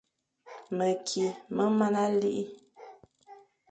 Meki 0.77 1.23
me 1.55 1.63
mana 1.77 2.03
likh. 2.19 2.53